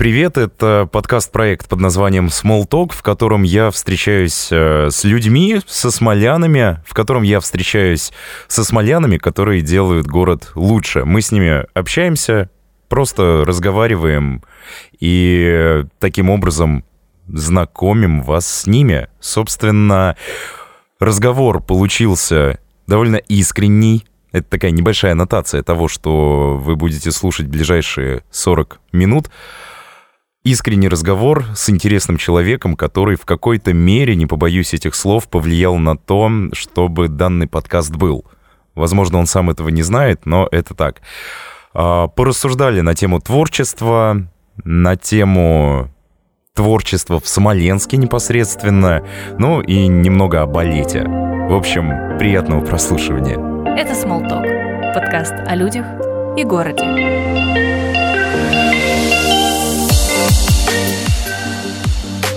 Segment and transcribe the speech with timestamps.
[0.00, 5.90] Привет, это подкаст-проект под названием Small Talk, в котором я встречаюсь э, с людьми, со
[5.90, 8.10] смолянами, в котором я встречаюсь
[8.48, 11.04] со смолянами, которые делают город лучше.
[11.04, 12.48] Мы с ними общаемся,
[12.88, 14.42] просто разговариваем
[15.00, 16.82] и таким образом
[17.28, 19.08] знакомим вас с ними.
[19.20, 20.16] Собственно,
[20.98, 24.06] разговор получился довольно искренний.
[24.32, 29.28] Это такая небольшая аннотация того, что вы будете слушать ближайшие 40 минут
[30.44, 35.96] искренний разговор с интересным человеком, который в какой-то мере, не побоюсь этих слов, повлиял на
[35.96, 38.24] то, чтобы данный подкаст был.
[38.74, 41.02] Возможно, он сам этого не знает, но это так.
[41.74, 44.26] А, порассуждали на тему творчества,
[44.64, 45.90] на тему
[46.54, 49.04] творчества в Смоленске непосредственно,
[49.38, 51.04] ну и немного о балете.
[51.04, 53.38] В общем, приятного прослушивания.
[53.76, 55.86] Это Talk, подкаст о людях
[56.36, 57.69] и городе.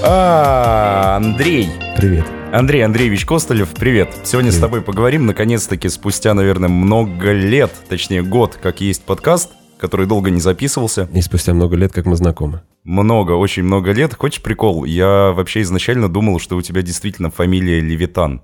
[0.05, 1.69] А, Андрей.
[1.95, 2.25] Привет.
[2.52, 4.09] Андрей Андреевич Костолев, привет.
[4.25, 4.59] Сегодня привет.
[4.59, 10.30] с тобой поговорим, наконец-таки, спустя, наверное, много лет, точнее год, как есть подкаст, который долго
[10.30, 11.08] не записывался.
[11.14, 12.64] И спустя много лет, как мы знакомы.
[12.83, 14.14] Много, очень много лет.
[14.14, 14.83] Хочешь прикол?
[14.83, 18.42] Я вообще изначально думал, что у тебя действительно фамилия Левитан.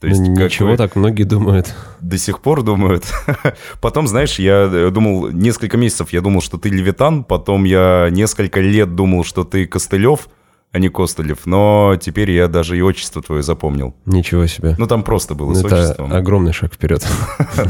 [0.00, 0.76] То есть, ну, ничего, вы...
[0.76, 1.74] так многие думают.
[2.00, 3.06] До сих пор думают.
[3.80, 8.94] Потом, знаешь, я думал, несколько месяцев я думал, что ты Левитан, потом я несколько лет
[8.94, 10.28] думал, что ты Костылев,
[10.72, 11.44] а не Костылев.
[11.44, 13.94] Но теперь я даже и отчество твое запомнил.
[14.06, 14.74] Ничего себе.
[14.78, 16.12] Ну, там просто было это с отчеством.
[16.12, 17.06] огромный шаг вперед.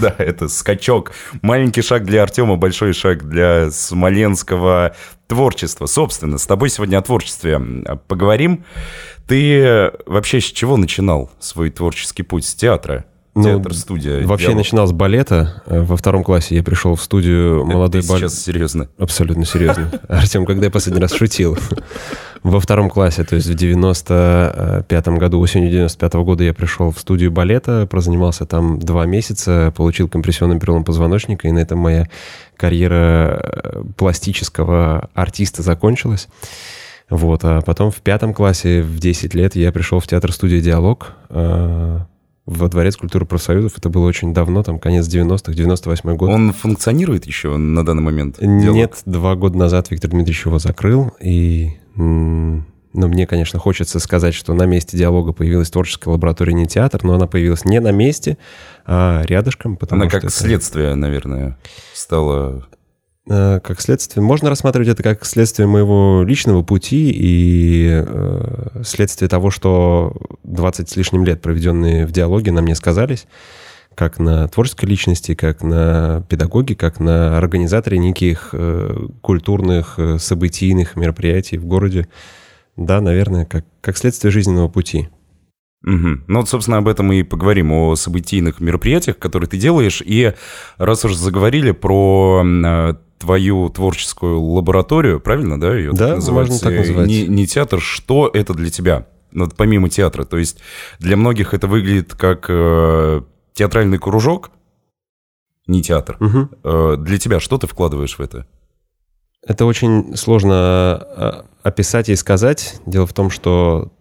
[0.00, 1.12] Да, это скачок.
[1.42, 4.94] Маленький шаг для Артема, большой шаг для смоленского
[5.27, 5.86] творчества.
[5.86, 7.61] Собственно, с тобой сегодня о творчестве
[8.06, 8.64] поговорим.
[9.27, 12.44] Ты вообще с чего начинал свой творческий путь?
[12.44, 13.05] С театра?
[13.34, 14.27] Ну, Театр-студия.
[14.27, 14.58] Вообще диалог.
[14.58, 15.62] начинал с балета.
[15.64, 18.30] Э, во втором классе я пришел в студию молодой балет.
[18.30, 18.88] сейчас серьезно?
[18.98, 19.91] Абсолютно серьезно.
[20.08, 21.56] Артем, когда я последний раз шутил?
[22.42, 26.98] Во втором классе, то есть в 95-м году, осенью 95 -го года я пришел в
[26.98, 32.10] студию балета, прозанимался там два месяца, получил компрессионный перелом позвоночника, и на этом моя
[32.56, 36.28] карьера э, пластического артиста закончилась.
[37.09, 42.00] Вот, а потом в пятом классе в 10 лет я пришел в театр-студию «Диалог», э,
[42.47, 43.78] во Дворец культуры профсоюзов.
[43.78, 46.30] Это было очень давно, там конец 90-х, 98-й год.
[46.30, 48.38] Он функционирует еще на данный момент?
[48.41, 48.75] Диалог?
[48.75, 51.70] Нет, два года назад Виктор Дмитриевич его закрыл, и...
[52.94, 57.14] Но мне, конечно, хочется сказать, что на месте диалога появилась творческая лаборатория не театр, но
[57.14, 58.36] она появилась не на месте,
[58.84, 59.76] а рядышком.
[59.78, 60.32] Потому она как это...
[60.32, 61.56] следствие, наверное,
[61.94, 62.66] стала
[63.27, 64.22] как следствие.
[64.22, 70.97] Можно рассматривать это как следствие моего личного пути и э, следствие того, что 20 с
[70.97, 73.27] лишним лет, проведенные в диалоге, на мне сказались,
[73.94, 80.97] как на творческой личности, как на педагоге, как на организаторе неких э, культурных, э, событийных
[80.97, 82.09] мероприятий в городе.
[82.77, 85.09] Да, наверное, как, как следствие жизненного пути.
[85.84, 86.09] Угу.
[86.28, 90.03] Ну вот, собственно, об этом и поговорим, о событийных мероприятиях, которые ты делаешь.
[90.04, 90.32] И
[90.78, 95.76] раз уж заговорили про э, твою творческую лабораторию, правильно, да?
[95.76, 97.09] Ее да, так можно так называть.
[97.09, 99.06] Не, не театр, что это для тебя?
[99.32, 100.25] Ну, помимо театра.
[100.25, 100.59] То есть
[100.98, 103.22] для многих это выглядит как э,
[103.54, 104.50] театральный кружок,
[105.66, 106.16] не театр.
[106.21, 106.48] Угу.
[106.65, 108.47] Э, для тебя что ты вкладываешь в это?
[109.44, 111.32] Это очень сложно э,
[111.62, 112.81] описать и сказать.
[112.87, 113.92] Дело в том, что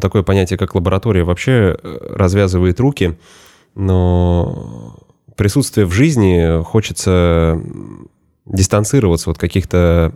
[0.00, 3.18] такое понятие, как лаборатория, вообще э, развязывает руки,
[3.74, 4.96] но
[5.36, 7.60] присутствие в жизни хочется
[8.46, 10.14] дистанцироваться от каких-то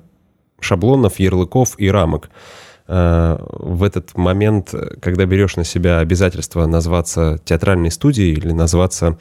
[0.61, 2.31] шаблонов, ярлыков и рамок.
[2.89, 9.19] Э, в этот момент, когда берешь на себя обязательство назваться театральной студией или назваться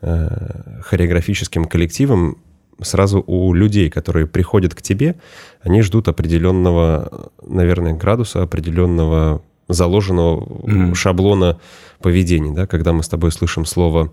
[0.00, 2.38] э, хореографическим коллективом,
[2.80, 5.16] сразу у людей, которые приходят к тебе,
[5.62, 10.94] они ждут определенного, наверное, градуса, определенного заложенного mm-hmm.
[10.94, 11.60] шаблона
[12.00, 12.52] поведения.
[12.52, 12.66] Да?
[12.66, 14.12] Когда мы с тобой слышим слово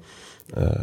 [0.52, 0.78] э,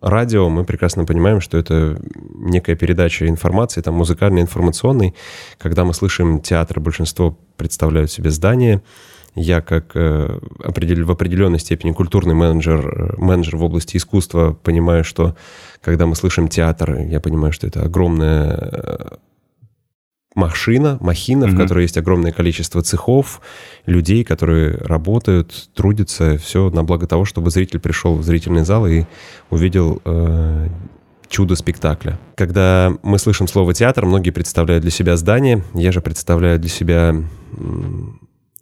[0.00, 2.00] радио, мы прекрасно понимаем, что это
[2.34, 5.14] некая передача информации, там музыкальной, информационной.
[5.58, 8.82] Когда мы слышим театр, большинство представляют себе здание.
[9.34, 15.36] Я как э, в определенной степени культурный менеджер, э, менеджер в области искусства, понимаю, что
[15.80, 19.08] когда мы слышим театр, я понимаю, что это огромная э,
[20.34, 21.54] машина, махина, mm-hmm.
[21.54, 23.40] в которой есть огромное количество цехов,
[23.86, 29.04] людей, которые работают, трудятся, все на благо того, чтобы зритель пришел в зрительный зал и
[29.50, 30.68] увидел э,
[31.28, 32.18] чудо спектакля.
[32.36, 37.14] Когда мы слышим слово театр, многие представляют для себя здание, я же представляю для себя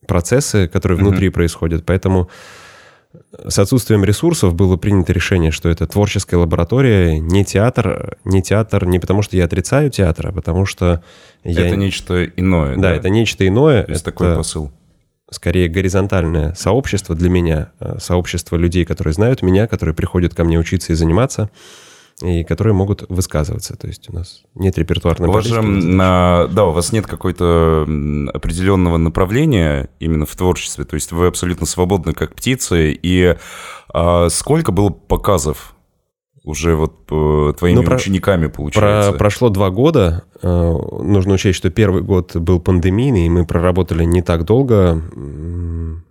[0.07, 1.03] процессы, которые mm-hmm.
[1.03, 2.31] внутри происходят, поэтому
[3.47, 8.99] с отсутствием ресурсов было принято решение, что это творческая лаборатория, не театр, не театр не
[8.99, 11.03] потому, что я отрицаю театр, а потому что
[11.43, 11.67] я...
[11.67, 12.77] Это нечто иное.
[12.77, 12.95] Да, да?
[12.95, 13.85] это нечто иное.
[13.85, 14.71] То есть это такой посыл.
[15.31, 20.59] Скорее горизонтальное сообщество для меня, э, сообщество людей, которые знают меня, которые приходят ко мне
[20.59, 21.51] учиться и заниматься
[22.23, 23.77] и которые могут высказываться.
[23.77, 27.83] То есть у нас нет репертуарной у вас же, на, Да, у вас нет какой-то
[28.33, 30.85] определенного направления именно в творчестве.
[30.85, 32.99] То есть вы абсолютно свободны, как птицы.
[33.01, 33.37] И
[33.93, 35.75] а, сколько было показов
[36.49, 39.11] уже вот э, твоими ну, учениками, получается.
[39.11, 40.25] Про, прошло два года.
[40.43, 45.03] Э, нужно учесть, что первый год был пандемийный, и мы проработали не так долго,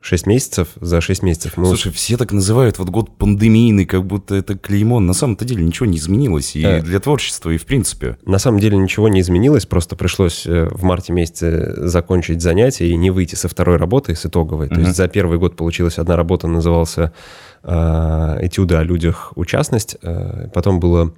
[0.01, 0.69] 6 месяцев.
[0.79, 1.65] За 6 месяцев мы...
[1.65, 4.99] Слушай, все так называют вот год пандемийный, как будто это клеймо.
[4.99, 6.81] На самом-то деле ничего не изменилось и а...
[6.81, 8.17] для творчества, и в принципе.
[8.25, 12.95] На самом деле ничего не изменилось, просто пришлось э, в марте месяце закончить занятия и
[12.95, 14.67] не выйти со второй работы, с итоговой.
[14.67, 14.75] Угу.
[14.75, 17.13] То есть за первый год получилась одна работа, назывался
[17.63, 19.97] Э, этюды о людях участность.
[20.01, 21.11] Э, потом было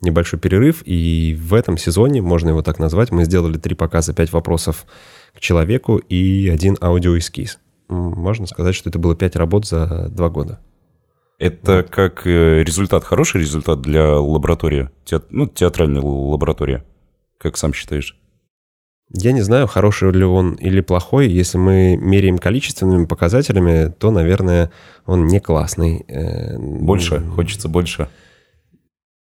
[0.00, 4.32] небольшой перерыв, и в этом сезоне, можно его так назвать, мы сделали три показа, пять
[4.32, 4.86] вопросов
[5.34, 7.58] к человеку и один аудиоэскиз.
[7.88, 10.60] Можно сказать, что это было пять работ за два года.
[11.38, 11.90] Это вот.
[11.90, 16.82] как э, результат, хороший результат для лаборатории, теат, ну, театральной лаборатории,
[17.38, 18.16] как сам считаешь?
[19.12, 21.28] Я не знаю, хороший ли он или плохой.
[21.28, 24.70] Если мы меряем количественными показателями, то, наверное,
[25.04, 26.04] он не классный.
[26.06, 27.20] Э, больше?
[27.34, 28.08] Хочется больше?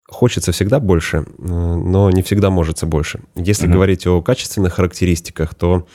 [0.09, 3.21] Хочется всегда больше, э, но не всегда может больше.
[3.35, 3.75] Если угу.
[3.75, 5.87] говорить о качественных характеристиках, то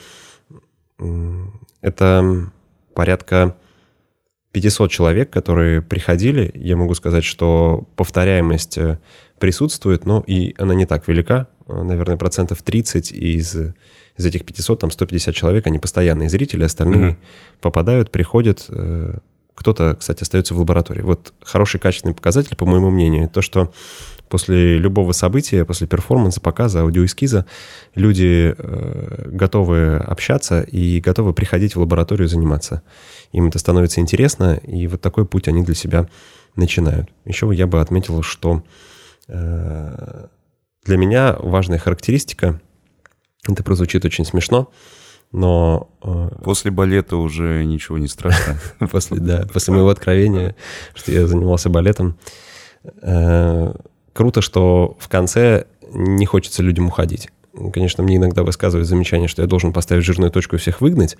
[1.80, 2.50] это
[2.94, 3.56] порядка
[4.54, 6.50] 500 человек, которые приходили.
[6.54, 9.00] Я могу сказать, что повторяемость э,
[9.40, 11.48] присутствует, но и она не так велика.
[11.66, 17.10] Э, наверное, процентов 30 из, из этих 500, там 150 человек, они постоянные зрители, остальные
[17.10, 17.16] mm-hmm.
[17.60, 18.70] попадают, приходят.
[19.54, 21.02] Кто-то, кстати, остается в лаборатории.
[21.02, 23.72] Вот хороший качественный показатель, по моему мнению, то, что
[24.28, 27.46] после любого события, после перформанса, показа, аудиоэскиза,
[27.94, 32.82] люди э, готовы общаться и готовы приходить в лабораторию заниматься.
[33.32, 36.08] Им это становится интересно, и вот такой путь они для себя
[36.56, 37.10] начинают.
[37.24, 38.64] Еще я бы отметил, что
[39.28, 40.26] э,
[40.84, 42.60] для меня важная характеристика,
[43.48, 44.70] это прозвучит очень смешно,
[45.32, 45.88] но...
[46.02, 48.58] Э, после балета уже ничего не страшно.
[48.90, 50.54] После, да, после моего откровения,
[50.94, 52.16] что я занимался балетом.
[53.02, 53.74] Э,
[54.12, 57.30] круто, что в конце не хочется людям уходить.
[57.72, 61.16] Конечно, мне иногда высказывают замечание, что я должен поставить жирную точку и всех выгнать,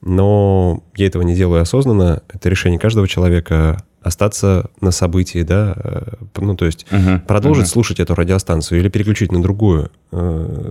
[0.00, 2.22] но я этого не делаю осознанно.
[2.28, 6.02] Это решение каждого человека остаться на событии, да, э,
[6.36, 7.70] ну, то есть угу, продолжить угу.
[7.70, 9.90] слушать эту радиостанцию или переключить на другую.
[10.12, 10.16] Э,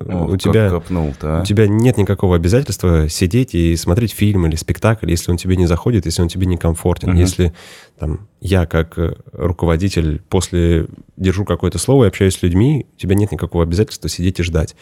[0.07, 1.41] О, у, тебя, а?
[1.41, 5.65] у тебя нет никакого обязательства сидеть и смотреть фильм или спектакль, если он тебе не
[5.65, 7.09] заходит, если он тебе не комфортен.
[7.09, 7.18] Угу.
[7.18, 7.53] Если
[7.97, 10.86] там, я как э, руководитель после
[11.18, 14.75] держу какое-то слово и общаюсь с людьми, у тебя нет никакого обязательства сидеть и ждать.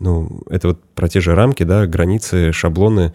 [0.00, 3.12] Ну, это вот про те же рамки, да, границы, шаблоны,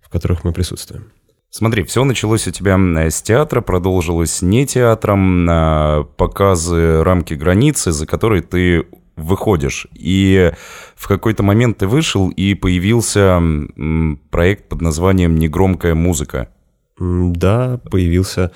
[0.00, 1.12] в которых мы присутствуем.
[1.50, 2.76] Смотри, все началось у тебя
[3.10, 9.86] с театра, продолжилось не театром, а показы, рамки, границы, за которые ты выходишь.
[9.94, 10.52] И
[10.94, 13.40] в какой-то момент ты вышел, и появился
[14.30, 16.48] проект под названием «Негромкая музыка».
[16.98, 18.52] Да, появился.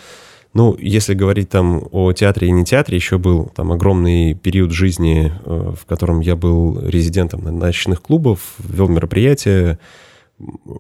[0.53, 5.33] Ну, если говорить там о театре и не театре, еще был там огромный период жизни,
[5.45, 9.79] э, в котором я был резидентом ночных клубов, вел мероприятия,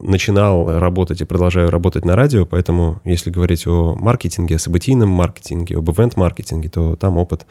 [0.01, 5.79] начинал работать и продолжаю работать на радио, поэтому если говорить о маркетинге, о событийном маркетинге,
[5.79, 7.47] об ивент-маркетинге, то там опыт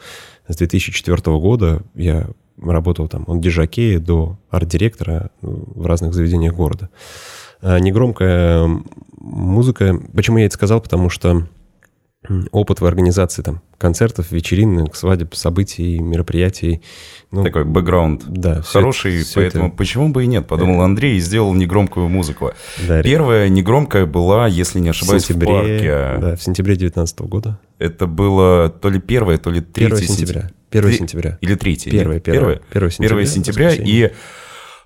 [0.48, 1.82] с 2004 года.
[1.94, 2.28] Я
[2.60, 6.90] работал там от дежакея до арт-директора в разных заведениях города.
[7.62, 8.68] А негромкая
[9.18, 11.46] музыка, почему я это сказал, потому что
[12.52, 16.82] опыт в организации там концертов, вечеринок, свадеб, событий, мероприятий.
[17.30, 19.76] Ну, Такой бэкграунд да, хороший, это, поэтому это...
[19.76, 22.52] почему бы и нет, подумал Андрей и сделал негромкую музыку.
[22.86, 26.20] Да, Первая негромкая была, если не ошибаюсь, в, сентябре, в парке.
[26.20, 27.58] Да, в сентябре 2019 года.
[27.78, 30.50] Это было то ли первое, то ли третье сентября.
[30.70, 31.38] 1 сентября.
[31.40, 31.90] Или третье?
[31.90, 32.60] Первое, первое.
[32.70, 33.16] Первое сентября.
[33.16, 34.12] 1 сентября, и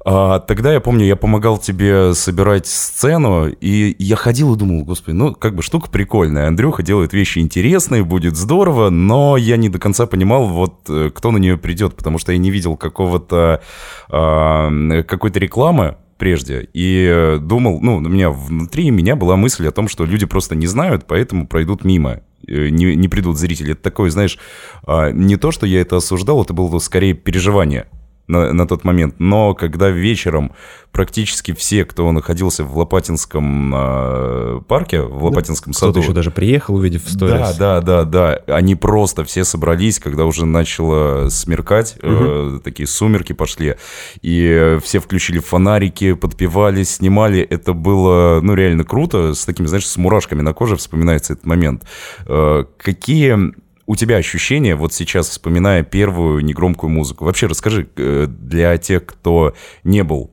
[0.06, 5.16] а, тогда я помню, я помогал тебе собирать сцену, и я ходил и думал, господи,
[5.16, 6.48] ну, как бы штука прикольная.
[6.48, 11.30] Андрюха делает вещи интересные, будет здорово, но я не до конца понимал, вот э, кто
[11.30, 13.62] на нее придет, потому что я не видел какого-то,
[14.10, 19.88] а, какой-то рекламы прежде, и думал, ну, у меня внутри меня была мысль о том,
[19.88, 23.72] что люди просто не знают, поэтому пройдут мимо э, не, не придут зрители.
[23.72, 24.38] Это такое, знаешь,
[24.86, 27.86] а, не то, что я это осуждал, это было скорее переживание
[28.26, 29.16] на, на тот момент.
[29.18, 30.52] Но когда вечером
[30.92, 35.92] практически все, кто находился в Лопатинском э, парке, в Лопатинском да, саду...
[35.92, 37.56] Кто-то еще даже приехал, увидев сторис.
[37.56, 38.54] Да, да, да, да.
[38.54, 42.12] Они просто все собрались, когда уже начало смеркать, угу.
[42.12, 43.74] э, такие сумерки пошли,
[44.22, 47.40] и все включили фонарики, подпевали, снимали.
[47.40, 51.82] Это было, ну, реально круто, с такими, знаешь, с мурашками на коже вспоминается этот момент.
[52.26, 53.52] Э, какие
[53.86, 57.24] у тебя ощущения, вот сейчас вспоминая первую негромкую музыку?
[57.24, 60.30] Вообще расскажи э, для тех, кто не был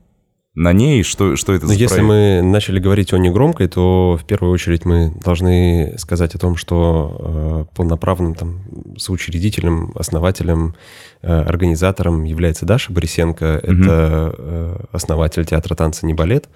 [0.54, 2.10] на ней, что, что это Но за если проект?
[2.10, 7.68] мы начали говорить о негромкой, то в первую очередь мы должны сказать о том, что
[7.72, 8.60] э, полноправным там,
[8.98, 10.76] соучредителем, основателем,
[11.22, 13.62] э, организатором является Даша Борисенко.
[13.66, 13.82] Мгм.
[13.84, 16.50] Это э, основатель театра танца «Не балет».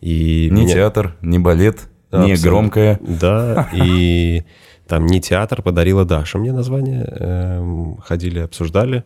[0.00, 1.80] И Не меня- театр, не балет,
[2.10, 2.98] не громкая.
[3.02, 4.44] Да, и
[4.92, 7.06] там не театр подарила Даша мне название.
[7.08, 9.04] Эм, Ходили, обсуждали.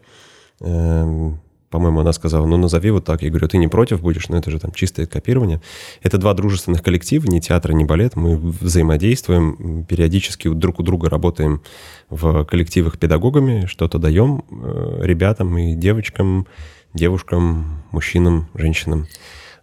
[0.61, 1.39] Эм,
[1.71, 3.23] По-моему, она сказала, ну, назови вот так.
[3.23, 4.29] Я говорю, ты не против будешь?
[4.29, 5.61] Ну, это же там чистое копирование.
[6.03, 8.17] Это два дружественных коллектива, ни театр, ни балет.
[8.17, 11.63] Мы взаимодействуем, периодически друг у друга работаем
[12.11, 16.49] в коллективах педагогами, что-то даем э, ребятам и девочкам,
[16.95, 19.07] девушкам, мужчинам, женщинам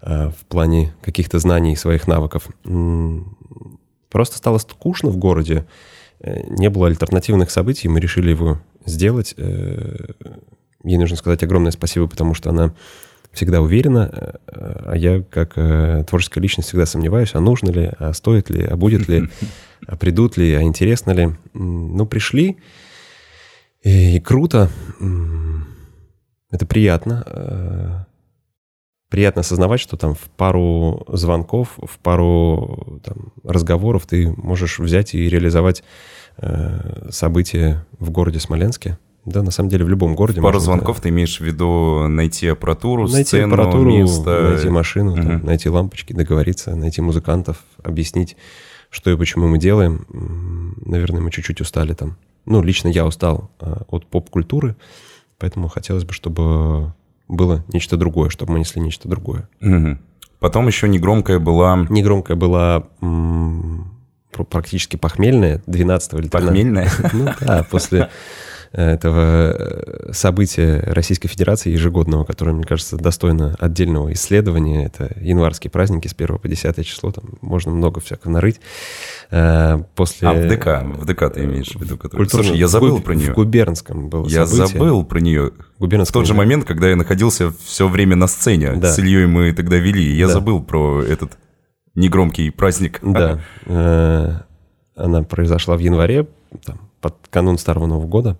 [0.02, 2.48] э, в плане каких-то знаний, своих навыков.
[4.10, 5.66] Просто стало скучно в городе,
[6.20, 9.34] не было альтернативных событий, мы решили его сделать.
[9.38, 10.14] Э,
[10.84, 12.74] Ей нужно сказать огромное спасибо, потому что она
[13.32, 18.14] всегда уверена, э, а я как э, творческая личность всегда сомневаюсь, а нужно ли, а
[18.14, 19.30] стоит ли, а будет ли,
[19.88, 21.30] а придут ли, а интересно ли.
[21.54, 22.58] Ну, пришли,
[23.82, 24.70] и, круто.
[26.52, 28.08] Это приятно.
[29.14, 35.14] Э, Приятно осознавать, что там в пару звонков, в пару там, разговоров ты можешь взять
[35.14, 35.84] и реализовать
[36.38, 38.98] э, события в городе Смоленске.
[39.26, 40.42] Да, на самом деле в любом городе.
[40.42, 44.50] Пару можно, звонков ты имеешь в виду найти аппаратуру, Найти сцену, аппаратуру, место?
[44.52, 45.46] найти машину, там, Мгм.
[45.46, 48.36] найти лампочки, договориться, найти музыкантов, объяснить,
[48.90, 50.06] что и почему мы делаем.
[50.86, 52.18] Наверное, мы чуть-чуть устали там.
[52.46, 54.76] Ну, лично я устал а, от поп-культуры,
[55.40, 56.94] поэтому хотелось бы, чтобы
[57.34, 59.48] было нечто другое, чтобы мы несли нечто другое.
[59.60, 60.00] Мгм.
[60.40, 63.92] Потом еще негромкая была Негромкая была м,
[64.32, 66.90] пр- практически похмельная, 12 или 13 похмельная.
[67.14, 68.10] Ну да, после
[68.74, 74.86] этого э, события Российской Федерации ежегодного, которое, мне кажется, достойно отдельного исследования.
[74.86, 77.12] Это январские праздники с 1 по 10 число.
[77.12, 78.60] Там можно много всякого нарыть.
[79.32, 80.28] Э, После...
[80.28, 81.98] А, в ДК, в ДК ты имеешь в виду?
[81.98, 83.32] который- Культурно- Слушай, я забыл в Губ- про нее.
[83.32, 84.68] В Губернском было Я событие.
[84.80, 85.52] забыл про нее.
[85.78, 88.92] В тот же момент, когда я находился все время на сцене, Да.
[88.92, 90.34] с Ильей мы тогда вели, я Да.
[90.34, 91.38] забыл про этот
[91.96, 93.00] негромкий праздник.
[93.04, 93.40] Да.
[93.66, 94.32] Э,
[94.96, 96.28] Она произошла в январе,
[96.66, 98.38] там, под канун Старого Нового года.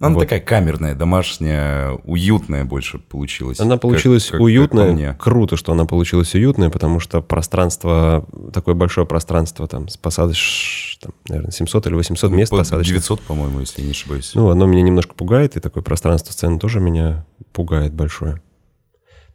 [0.00, 0.22] Она Вот.
[0.22, 3.60] такая камерная, домашняя, уютная больше получилась.
[3.60, 4.92] Она Как- получилась как- как уютная.
[4.92, 5.14] мне.
[5.20, 11.12] Круто, что она получилась уютная, потому что пространство, такое большое пространство, там, с посадочных, там,
[11.28, 12.88] наверное, 700 или 800 мест Под посадочных.
[12.96, 14.32] 900, по-моему, если не ошибаюсь.
[14.34, 18.42] Ну, оно меня немножко пугает, и такое пространство сцены тоже меня пугает большое.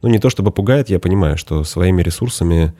[0.02, 2.74] Ну, не то чтобы пугает, я понимаю, что своими ресурсами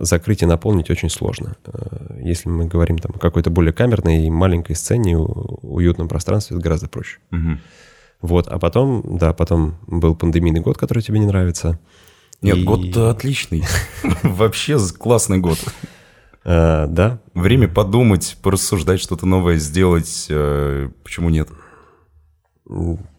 [0.00, 1.56] закрыть и наполнить очень сложно.
[1.66, 6.62] Э, если мы говорим там, о какой-то более камерной и маленькой сцене, уютном пространстве, это
[6.64, 7.18] гораздо проще.
[7.30, 7.60] Мгм.
[8.22, 11.78] Вот, а потом, да, потом был пандемийный год, который тебе не нравится.
[12.42, 13.64] Нет, И, год-то отличный.
[14.22, 15.58] Вообще классный год.
[16.44, 20.26] э, да, Время подумать, порассуждать, что-то новое сделать.
[20.30, 21.48] э, Почему нет?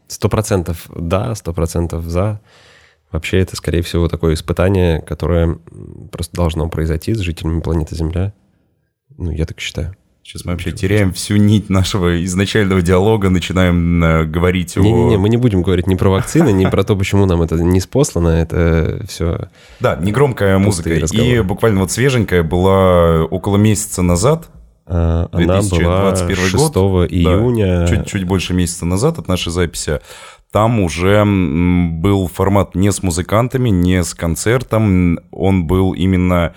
[0.08, 2.40] сто процентов да, сто процентов за.
[3.12, 5.60] Вообще это, скорее всего, такое испытание, которое
[6.12, 8.34] просто должно произойти с жителями планеты Земля.
[9.18, 9.96] Ну, я так считаю.
[10.28, 14.82] Сейчас мы вообще теряем всю нить нашего изначального диалога, начинаем э, говорить о...
[14.82, 17.80] Не-не-не, мы не будем говорить ни про вакцины, ни про то, почему нам это не
[17.80, 18.28] спослано.
[18.28, 19.48] Это все...
[19.80, 20.90] Да, негромкая музыка.
[20.90, 24.50] И буквально вот свеженькая была около месяца назад,
[24.86, 27.12] а, Она была 2021 6 год.
[27.12, 27.88] июня.
[27.88, 30.00] чуть-чуть больше месяца назад от нашей записи.
[30.58, 36.56] Там уже был формат не с музыкантами, не с концертом, он был именно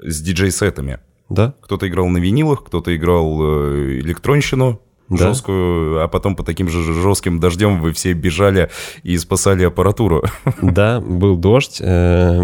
[0.00, 1.00] с диджей-сетами.
[1.28, 1.54] Да?
[1.60, 5.16] Кто-то играл на винилах, кто-то играл э, электронщину Да.
[5.16, 8.70] жесткую, а потом по таким же жестким дождем вы все бежали
[9.02, 10.22] и спасали аппаратуру.
[10.62, 11.80] Да, был дождь.
[11.80, 12.38] Э,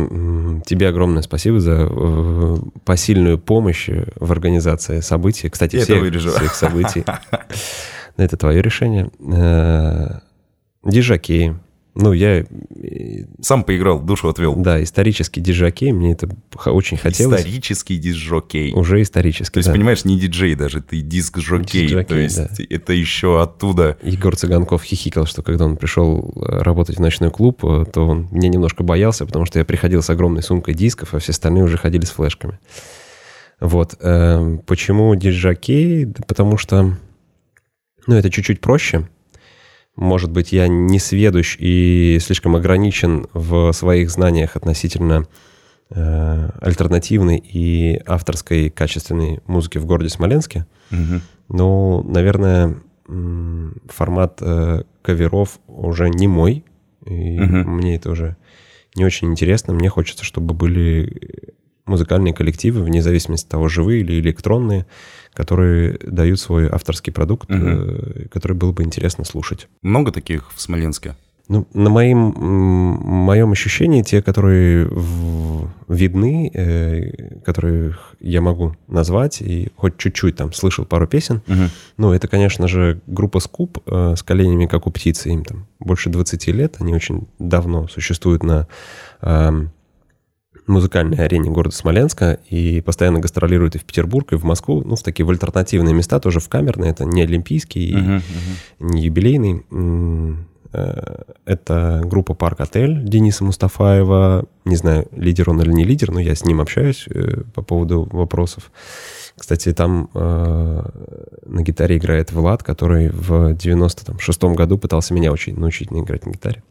[0.67, 5.49] Тебе огромное спасибо за э, посильную помощь в организации событий.
[5.49, 7.05] Кстати, всех, всех событий.
[8.17, 9.11] Это твое решение.
[10.85, 11.55] Дижаки.
[12.01, 12.45] Ну, я э,
[13.41, 14.55] Сам поиграл, душу отвел.
[14.55, 16.29] да, исторический диджакей, мне это
[16.67, 17.41] очень хотелось.
[17.41, 18.73] Исторический диск-жокей.
[18.73, 19.75] Уже исторический, То есть, да.
[19.75, 21.83] понимаешь, не диджей даже, ты диск-жокей.
[21.89, 22.49] Диск-жокей, То есть, да.
[22.71, 23.97] это еще оттуда.
[24.03, 28.29] Егор Цыганков хихикал, что когда он пришел э, работать в ночной клуб, э, то он
[28.31, 31.79] меня немножко боялся, потому что я приходил с огромной сумкой дисков, а все остальные уже
[31.79, 32.61] ходили с флешками.
[33.59, 33.97] Вот.
[34.01, 36.05] эм, Почему диджакей?
[36.05, 36.97] Да потому что,
[38.07, 39.09] ну, это чуть-чуть проще.
[39.99, 45.27] Может быть, я не сведущ и слишком ограничен в своих знаниях относительно
[45.91, 50.67] э, альтернативной и авторской качественной музыки в городе Смоленске.
[50.93, 51.21] Мгм.
[51.49, 52.77] Ну, наверное,
[53.89, 56.65] формат э, каверов уже не мой.
[57.05, 57.69] И Мгм.
[57.79, 58.37] мне это уже
[58.95, 59.75] не очень интересно.
[59.75, 61.55] Мне хочется, чтобы были
[61.89, 64.87] музыкальные коллективы, вне зависимости от того, живые или электронные,
[65.35, 69.69] которые дают свой авторский продукт, э, который было бы интересно слушать.
[69.83, 71.15] Много таких в Смоленске?
[71.51, 79.71] Ну, на моим, моем ощущении, те, которые в- видны, э, которых я могу назвать, и
[79.77, 81.71] хоть чуть-чуть там слышал пару песен, Мгм.
[81.97, 86.11] ну, это, конечно же, группа Скуп э, с коленями, как у птицы, им там больше
[86.11, 88.69] 20 лет, они очень давно существуют на
[89.23, 89.71] эм,
[90.69, 95.03] музыкальной арене города Смоленска и постоянно гастролируют и в Петербург, и в Москву, ну, в
[95.03, 98.91] такие в альтернативные места, тоже в камерные, это не олимпийский, и Мгм, мгм.
[98.91, 99.63] не юбилейный.
[100.73, 104.45] Э, Это группа «Парк Отель» Дениса Мустафаева.
[104.67, 108.07] Не знаю, лидер он или не лидер, но я с ним общаюсь э, по поводу
[108.13, 108.71] вопросов.
[109.35, 110.83] Кстати, там э,
[111.47, 116.63] на гитаре играет Влад, который в 96-м году пытался меня учить, научить играть на гитаре.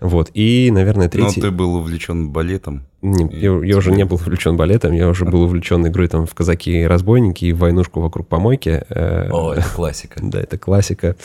[0.00, 0.30] Вот.
[0.34, 1.40] И, наверное, Но третий...
[1.40, 2.84] Ну, ты был увлечен балетом.
[3.02, 6.26] Не, И я, я уже не был увлечен балетом, я уже был увлечен игрой там
[6.26, 8.82] в казаки и разбойники и в войнушку вокруг помойки.
[8.88, 10.20] Э, О, это классика.
[10.22, 11.16] да, это классика.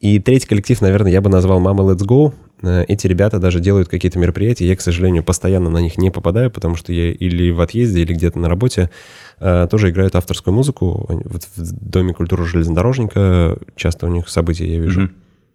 [0.00, 2.34] И третий коллектив, наверное, я бы назвал «Мама, let's go».
[2.62, 4.66] Э, Эти ребята даже делают какие-то мероприятия.
[4.66, 8.12] Я, к сожалению, постоянно на них не попадаю, потому что я или в отъезде, или
[8.12, 8.90] где-то на работе
[9.40, 11.06] э, тоже играют авторскую музыку.
[11.08, 15.00] Вот в Доме культуры железнодорожника часто у них события я вижу.
[15.00, 15.14] Мгм.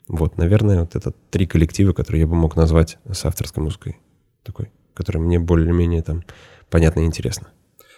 [0.10, 3.98] Вот, наверное, вот это три коллектива, которые я бы мог назвать с авторской музыкой.
[4.44, 6.24] Такой, которая мне более-менее там
[6.70, 7.50] понятно и интересно.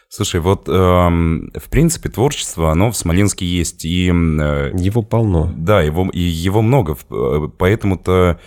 [0.09, 3.85] Слушай, вот эм, в принципе творчество, оно в Смоленске есть.
[3.85, 4.11] И э,
[4.77, 5.53] Его полно.
[5.55, 8.37] Да, его, и его много, э, поэтому-то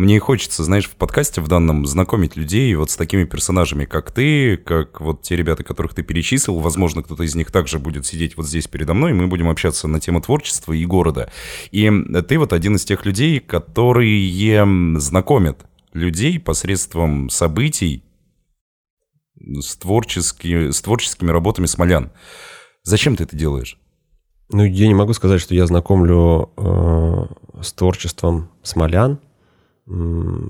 [0.00, 4.56] мне хочется, знаешь, в подкасте в данном знакомить людей вот с такими персонажами, как ты,
[4.56, 6.58] как вот те ребята, которых ты перечислил.
[6.58, 9.88] Возможно, кто-то из них также будет сидеть вот здесь передо мной, и мы будем общаться
[9.88, 11.30] на тему творчества и города.
[11.70, 11.90] И
[12.26, 14.64] ты вот один из тех людей, которые
[14.98, 18.02] знакомят людей посредством событий
[19.38, 22.10] с, творчески, с творческими работами смолян.
[22.84, 23.78] Зачем ты это делаешь?
[24.48, 29.20] Ну, я не могу сказать, что я знакомлю э, с творчеством смолян.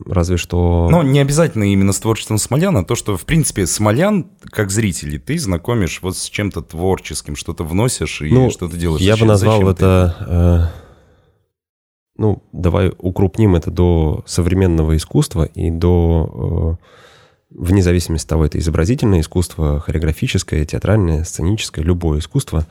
[0.07, 0.89] Разве что...
[0.91, 5.17] Ну, не обязательно именно с творчеством Смолян, а то, что, в принципе, Смолян, как зрители,
[5.17, 9.01] ты знакомишь вот с чем-то творческим, что-то вносишь и Ну, что-то делаешь.
[9.01, 10.71] Я бы назвал зачем ты это...
[10.75, 10.81] э,
[12.19, 16.79] ну, давай укрупним это до современного искусства и до...
[16.79, 16.85] э,
[17.51, 22.67] вне зависимости от того, это изобразительное искусство, хореографическое, театральное, сценическое, любое искусство.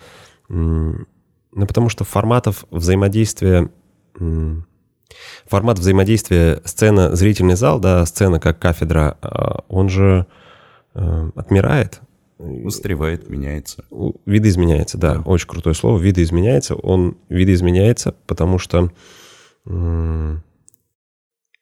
[0.50, 1.06] Ну,
[1.52, 3.72] потому что форматов взаимодействия...
[5.48, 10.28] Формат взаимодействия сцена, зрительный зал, да, сцена как кафедра, а, он же
[10.96, 12.02] э, отмирает.
[12.38, 13.84] Устаревает, меняется.
[14.26, 15.22] Видоизменяется, да, Да.
[15.22, 16.00] очень крутое слово.
[16.00, 16.76] Видоизменяется.
[16.76, 18.92] Он видоизменяется, потому что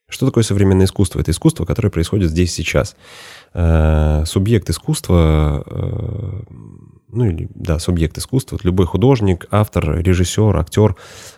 [0.10, 1.20] что такое современное искусство?
[1.20, 2.96] Это искусство, которое происходит здесь сейчас.
[3.54, 6.42] Э, Субъект искусства, э,
[7.10, 10.96] ну или, да, субъект искусства, вот любой художник, автор, режиссер, актер,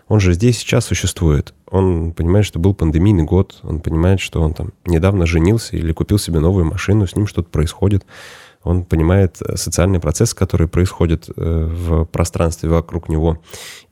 [0.07, 1.53] он же здесь сейчас существует.
[1.69, 6.17] Он понимает, что был пандемийный год, он понимает, что он там недавно женился или купил
[6.17, 8.05] себе новую машину, с ним что-то происходит.
[8.63, 11.33] Он понимает э, социальный процесс, который происходит э,
[11.71, 13.41] в пространстве вокруг него.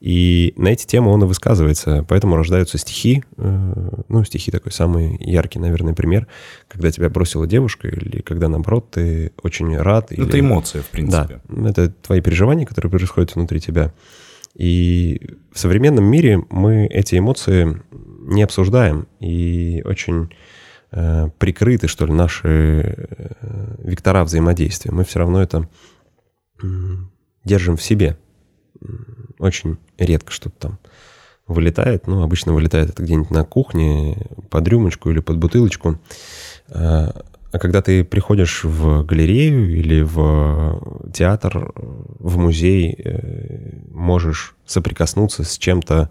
[0.00, 2.04] И на эти темы он и высказывается.
[2.08, 3.24] Поэтому рождаются стихи.
[3.38, 6.26] э, Ну, стихи такой самый яркий, наверное, пример.
[6.68, 10.10] Когда тебя бросила девушка, или когда, наоборот, ты очень рад.
[10.10, 11.40] Ну, или- Это эмоция, в принципе.
[11.48, 13.92] да, это твои переживания, которые происходят внутри тебя.
[14.54, 15.20] И
[15.52, 17.80] в современном мире мы эти эмоции
[18.26, 20.28] не обсуждаем и очень
[20.90, 24.92] прикрыты, что ли, наши э, вектора взаимодействия.
[24.92, 25.68] Мы все равно это
[27.44, 28.16] держим в себе.
[29.38, 30.78] Очень редко что-то там
[31.46, 32.06] вылетает.
[32.06, 34.16] Ну, обычно вылетает это где-нибудь на кухне,
[34.50, 35.98] под рюмочку или под бутылочку.
[36.70, 45.44] А а когда ты приходишь в галерею или в театр, в музей, э, можешь соприкоснуться
[45.44, 46.10] с чем-то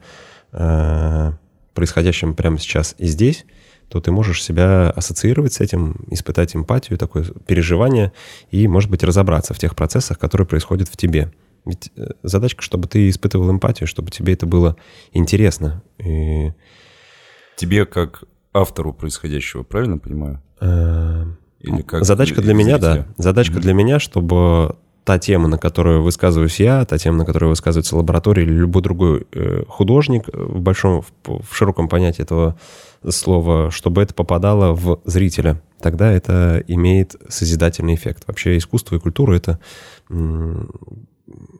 [0.51, 1.31] э,
[1.75, 3.45] происходящим прямо сейчас и здесь,
[3.89, 8.11] то ты можешь себя ассоциировать с этим, испытать эмпатию, такое переживание
[8.51, 11.31] и, может быть, разобраться в тех процессах, которые происходят в тебе.
[11.65, 14.77] Ведь э, задачка, чтобы ты испытывал эмпатию, чтобы тебе это было
[15.13, 15.83] интересно.
[15.99, 16.51] И...
[17.57, 18.23] Тебе как
[18.53, 20.41] автору происходящего, правильно понимаю?
[20.59, 21.25] Э,
[21.59, 23.07] Или как Задачка для меня, да.
[23.17, 23.61] Задачка mm-hmm.
[23.61, 28.43] для меня, чтобы та тема, на которую высказываюсь я, та тема, на которую высказывается лаборатория
[28.43, 32.57] или любой другой э, художник в большом, в широком понятии этого
[33.09, 35.61] слова, чтобы это попадало в зрителя.
[35.81, 38.23] Тогда это имеет созидательный эффект.
[38.27, 39.59] Вообще искусство и культура— это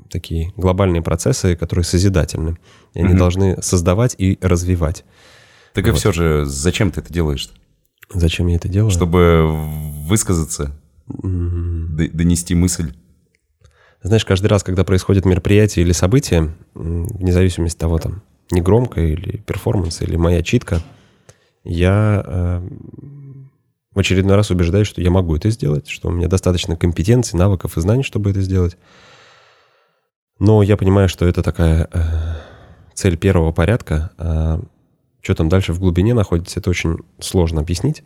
[0.10, 2.58] такие глобальные процессы, которые созидательны.
[2.93, 3.19] И они угу.
[3.19, 5.04] должны создавать и развивать.
[5.73, 5.93] Так вот.
[5.93, 7.50] и все же, зачем ты это делаешь?
[8.13, 8.91] Зачем я это делаю?
[8.91, 9.45] Чтобы
[10.08, 10.76] высказаться,
[11.10, 12.93] mm донести мысль.
[14.04, 18.21] Знаешь, каждый раз, когда происходит мероприятие или событие, вне зависимости от того, там,
[18.52, 20.82] не громко или перформанс, или моя читка,
[21.68, 22.68] я э,
[23.94, 27.78] в очередной раз убеждаюсь, что я могу это сделать, что у меня достаточно компетенций, навыков
[27.78, 28.78] и знаний, чтобы это сделать.
[30.40, 32.00] Но я понимаю, что это такая э,
[32.94, 34.12] цель первого порядка.
[34.18, 34.62] А
[35.22, 38.04] что там дальше в глубине находится, это очень сложно объяснить.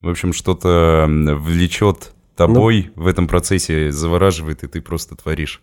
[0.00, 5.62] В общем, что-то влечет тобой ну, в этом процессе, завораживает, и ты просто творишь.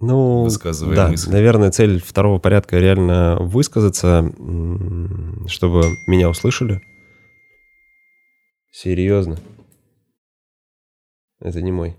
[0.00, 1.30] Ну, высказывая да, мысли.
[1.30, 4.32] наверное, цель второго порядка реально высказаться,
[5.48, 6.80] чтобы меня услышали.
[8.70, 9.38] Серьезно.
[11.40, 11.96] Это не мой.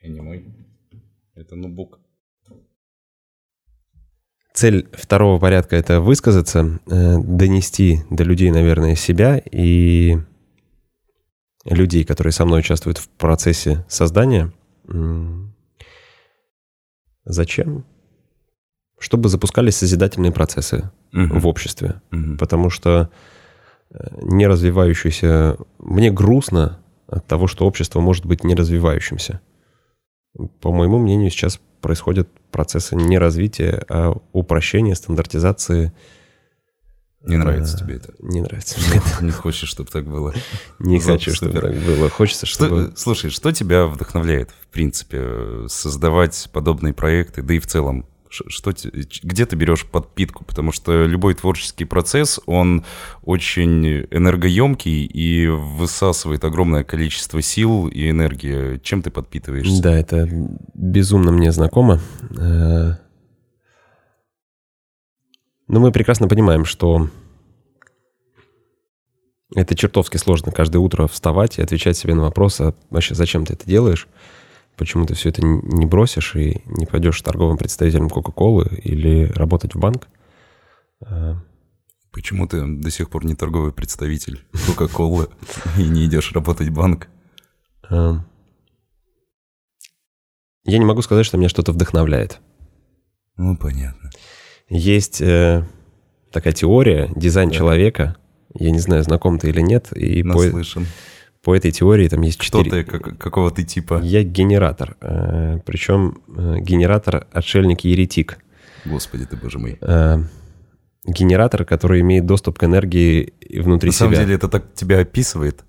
[0.00, 0.46] И не мой.
[1.34, 2.00] Это ноутбук.
[4.54, 10.16] Цель второго порядка— это высказаться, э, донести до людей, наверное, себя и
[11.66, 14.50] людей, которые со мной участвуют в процессе создания.
[17.26, 17.84] Зачем?
[18.98, 21.40] Чтобы запускались созидательные процессы угу.
[21.40, 22.00] в обществе.
[22.12, 22.36] Угу.
[22.38, 23.10] Потому что
[23.90, 25.58] э, не развивающийся...
[25.78, 29.40] Мне грустно от того, что общество может быть не развивающимся.
[30.60, 35.92] По моему мнению, сейчас происходят процессы не развития, а упрощения, стандартизации.
[37.26, 38.14] Не нравится а, тебе это?
[38.20, 39.24] Не нравится мне это.
[39.24, 40.32] Не хочешь, чтобы так было?
[40.78, 42.08] Не хочу, чтобы так было.
[42.08, 42.92] Хочется, чтобы...
[42.96, 48.72] Слушай, что тебя вдохновляет, в принципе, создавать подобные проекты, да и в целом что,
[49.22, 50.44] где ты берешь подпитку?
[50.44, 52.84] Потому что любой творческий процесс, он
[53.22, 58.78] очень энергоемкий и высасывает огромное количество сил и энергии.
[58.82, 59.82] Чем ты подпитываешься?
[59.82, 60.28] Да, это
[60.74, 62.00] безумно мне знакомо.
[65.68, 67.08] Но мы прекрасно понимаем, что
[69.54, 73.54] это чертовски сложно каждое утро вставать и отвечать себе на вопрос, а вообще зачем ты
[73.54, 74.08] это делаешь?
[74.76, 79.78] почему ты все это не бросишь и не пойдешь торговым представителем Кока-Колы или работать в
[79.78, 80.08] банк.
[81.04, 81.36] А,
[82.12, 85.28] почему ты до сих пор не торговый представитель Кока-Колы
[85.78, 87.08] и не идешь работать в банк?
[87.88, 88.24] А,
[90.64, 92.40] я не могу сказать, что меня что-то вдохновляет.
[93.36, 94.10] Ну, понятно.
[94.68, 95.64] Есть э,
[96.32, 97.54] такая теория, дизайн да.
[97.54, 98.16] человека.
[98.58, 99.88] Я не знаю, знаком ты или нет.
[99.96, 100.84] И Наслышан.
[100.84, 100.88] По
[101.46, 102.82] по этой теории там есть четыре...
[102.82, 104.00] Кто ты, как, какого ты типа?
[104.02, 104.96] Я генератор.
[105.00, 108.38] Э, причем э, генератор отшельник-еретик.
[108.84, 109.78] Господи ты, боже мой.
[109.80, 110.18] Э,
[111.04, 114.06] генератор, который имеет доступ к энергии внутри себя.
[114.06, 115.64] На самом деле это так тебя описывает?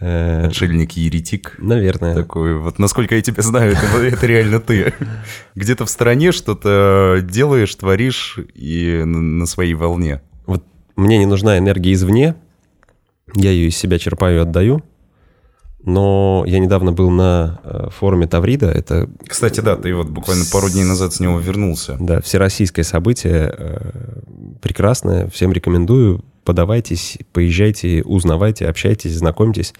[0.00, 1.54] Отшельник-еретик?
[1.58, 2.14] Наверное.
[2.14, 4.92] Такой, вот насколько я тебя знаю, это, это реально ты.
[5.54, 10.20] Где-то в стороне что-то делаешь, творишь и на своей волне.
[10.46, 10.64] Вот
[10.96, 12.34] мне не нужна энергия извне,
[13.34, 14.82] я ее из себя черпаю и отдаю,
[15.84, 18.70] но я недавно был на э, форуме Таврида.
[18.70, 19.08] Это...
[19.26, 21.96] Кстати, да, ты вот буквально пару дней назад с него вернулся.
[22.00, 23.54] Да, всероссийское событие.
[23.56, 24.20] Э,
[24.62, 25.28] прекрасное.
[25.28, 26.24] Всем рекомендую.
[26.44, 29.74] Подавайтесь, поезжайте, узнавайте, общайтесь, знакомьтесь.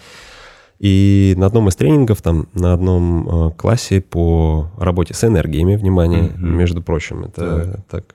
[0.79, 6.25] И на одном из тренингов, там, на одном э, классе по работе с энергиями, внимание,
[6.25, 6.39] mm-hmm.
[6.41, 8.05] между прочим, это так.
[8.05, 8.15] так.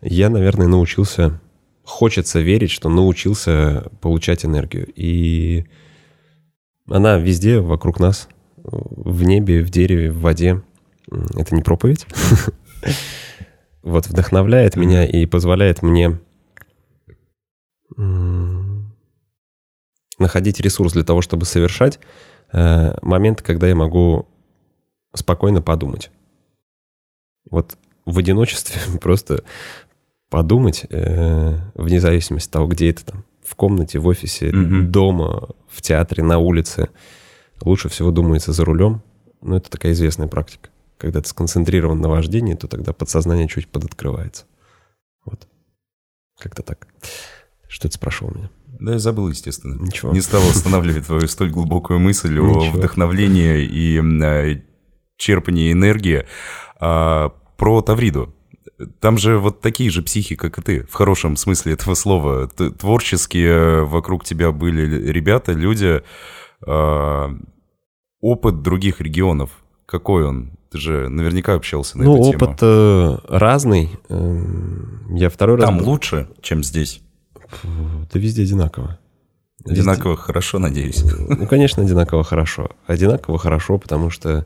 [0.00, 1.40] Я, наверное, научился,
[1.84, 4.88] хочется верить, что научился получать энергию.
[4.96, 5.64] И
[6.90, 10.62] она везде вокруг нас, в небе, в дереве, в воде.
[11.36, 12.06] Это не проповедь.
[13.82, 16.18] Вот вдохновляет меня и позволяет мне
[20.18, 21.98] находить ресурс для того, чтобы совершать
[22.52, 24.26] э, момент, когда я могу
[25.14, 26.10] спокойно подумать.
[27.50, 29.44] Вот в одиночестве просто
[30.30, 34.82] подумать, э, вне зависимости от того, где это там, в комнате, в офисе, mm-hmm.
[34.82, 36.88] дома, в театре, на улице.
[37.62, 39.02] Лучше всего думается за рулем.
[39.40, 40.70] Но это такая известная практика.
[40.96, 44.46] Когда ты сконцентрирован на вождении, то тогда подсознание чуть подоткрывается.
[45.24, 45.46] Вот.
[46.40, 46.88] Как-то так.
[47.68, 48.50] Что ты спрашивал меня?
[48.80, 49.80] Да, я забыл, естественно.
[49.80, 50.12] Ничего.
[50.12, 54.62] Не стал останавливать твою столь глубокую мысль о вдохновлении и э,
[55.16, 56.26] черпании энергии.
[56.80, 58.34] А, про Тавриду.
[59.00, 62.48] Там же вот такие же психи, как и ты, в хорошем смысле этого слова.
[62.48, 66.02] Творческие вокруг тебя были ребята, люди.
[66.66, 67.30] а,
[68.20, 69.50] Опыт других регионов,
[69.84, 70.52] какой он?
[70.70, 72.70] Ты же наверняка общался на ну, эту опыт тему.
[72.72, 73.90] э, разный.
[74.08, 75.66] Эм, Я второй раз...
[75.66, 77.02] Там лучше, чем здесь.
[77.62, 78.98] Да везде одинаково.
[79.64, 81.02] Везде- Одинаково хорошо, надеюсь.
[81.28, 82.70] Ну, конечно, одинаково хорошо.
[82.86, 84.44] Одинаково хорошо, потому что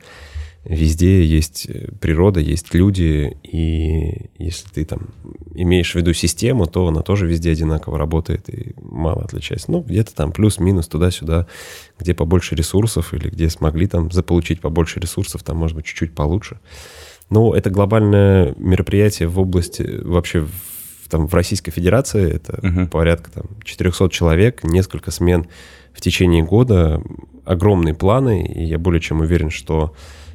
[0.65, 5.09] везде есть э, природа, есть люди, и если ты там
[5.55, 9.71] имеешь в виду систему, то она тоже везде одинаково работает и мало отличается.
[9.71, 11.47] Ну, где-то там плюс-минус туда-сюда,
[11.99, 16.61] где побольше ресурсов или где смогли там заполучить побольше ресурсов, там, может быть, чуть-чуть получше.
[17.31, 20.47] Но это глобальное мероприятие в области вообще
[21.09, 22.35] там, в Российской Федерации.
[22.35, 22.89] Это Мгм.
[22.89, 25.47] порядка там 400 человек, несколько смен
[25.93, 27.03] в течение года,
[27.45, 29.95] огромные планы, и я более чем уверен, что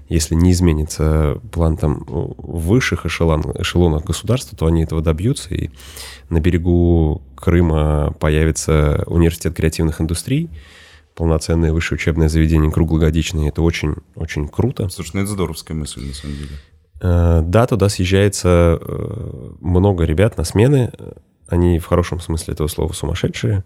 [0.10, 5.70] если не изменится план там высших эшелон, эшелонах государства, то они этого добьются, и
[6.30, 10.50] на берегу Крыма появится университет креативных индустрий,
[11.16, 14.90] полноценное высшее учебное заведение круглогодичное, это очень, очень круто.
[14.90, 16.50] Слушай, ну это здоровская мысль, на самом деле.
[17.04, 20.92] Э, Да, туда съезжается э, много ребят на смены.
[21.48, 23.64] Они в хорошем смысле этого слова сумасшедшие.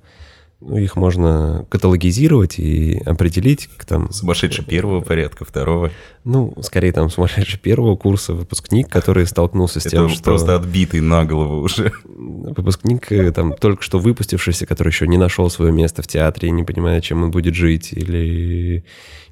[0.59, 5.91] Ну, их можно каталогизировать и определить к там, Сумасшедший первого порядка, второго.
[6.23, 10.23] ну, скорее там сумасшедший первого курса, выпускник, который столкнулся с Это тем, что...
[10.23, 11.91] просто отбитый на голову уже.
[12.05, 16.51] выпускник, э, там, только что выпустившийся, который еще не нашел свое место в театре и
[16.51, 18.83] не понимает, чем он будет жить, или,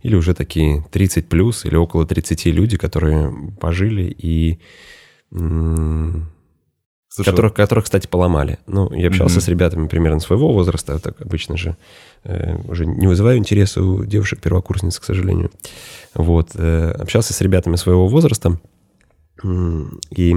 [0.04, 4.60] или уже такие 30 плюс, или около 30 люди, которые пожили и
[5.32, 6.30] м,
[7.16, 8.60] Слушай, которых, которых, кстати, поломали.
[8.68, 9.42] Ну, я общался Мгм.
[9.42, 11.78] с ребятами примерно своего возраста, так обычно же
[12.26, 15.50] э, уже не вызываю интереса у девушек-первокурсниц, к сожалению.
[16.14, 18.60] Вот, э, общался с ребятами своего возраста,
[20.10, 20.36] и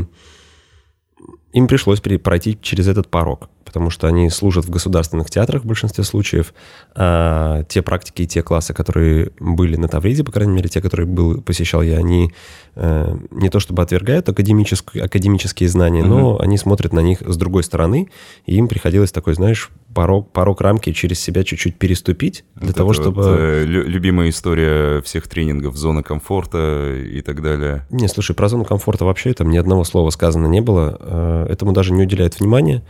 [1.52, 6.04] им пришлось пройти через этот порог, потому что они служат в государственных театрах в большинстве
[6.04, 6.52] случаев,
[6.94, 11.06] а те практики и те классы, которые были на Тавриде, по крайней мере, те, которые
[11.06, 12.32] был, посещал я, они
[12.76, 18.08] э, не то чтобы отвергают академические, знания, но они смотрят на них с другой стороны,
[18.44, 22.92] и им приходилось такой, знаешь, порог, порог рамки через себя чуть-чуть переступить для вот того,
[22.92, 23.22] это чтобы...
[23.22, 27.86] вот, э, лю- любимая история всех тренингов, зона комфорта и так далее.
[27.90, 30.96] Не, слушай, про зону комфорта вообще там ни одного слова сказано не было.
[31.00, 32.82] Э, Этому даже не уделяют внимания,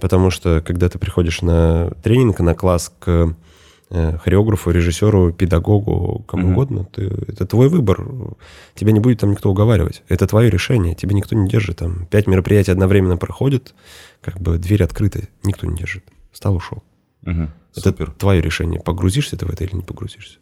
[0.00, 3.34] потому что когда ты приходишь на тренинг, на класс к
[3.90, 6.52] э, хореографу, режиссеру, педагогу, кому Мгм.
[6.52, 8.04] угодно, ты, это твой выбор.
[8.74, 10.02] Тебя не будет там никто уговаривать.
[10.08, 10.94] Это твое решение.
[10.96, 11.76] Тебя никто не держит.
[11.76, 13.74] Там пять мероприятий одновременно проходят,
[14.22, 16.02] как бы дверь открыта, никто не держит.
[16.36, 16.82] Встал, ушел.
[17.22, 18.10] Мгм, Это Супер.
[18.10, 20.36] твое решение, погрузишься ты в это или не погрузишься.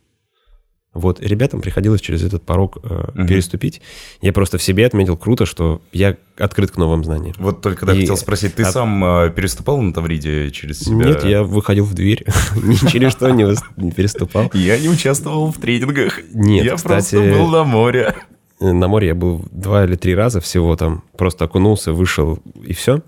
[0.93, 3.29] Вот, ребятам приходилось через этот порог э, Мгм.
[3.29, 3.81] переступить.
[4.21, 7.37] Я просто в себе отметил круто, что я открыт к новым знаниям.
[7.39, 11.05] Вот только да, И- хотел спросить, ты а- сам э, переступал на Тавриде через себя?
[11.07, 12.25] Нет, я выходил в дверь,
[12.61, 14.51] ни через что не переступал.
[14.53, 16.19] Я не участвовал в тренингах.
[16.35, 18.17] Нет, я просто был на море.
[18.61, 21.05] Э, На море я был два или три раза всего там.
[21.17, 23.01] Просто окунулся, вышел и все.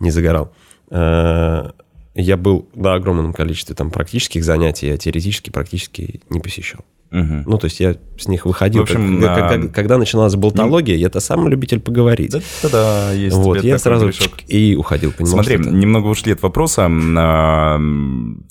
[0.00, 0.52] Не загорал.
[0.90, 1.70] Э,
[2.18, 6.80] Я был на огромном количестве там практических занятий, а теоретически практически не посещал.
[7.10, 7.44] Мгм.
[7.46, 8.80] Ну, то есть я с них выходил.
[8.80, 12.32] В общем, когда, на- когда- когда начиналась болтология, я-то сам любитель поговорить.
[12.32, 15.12] Да-да-да, есть вот, я сразу чик и уходил.
[15.12, 16.88] Понимал, Смотри, что немного ушли от вопроса.
[16.90, 17.78] а,